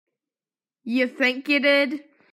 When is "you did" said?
1.47-2.03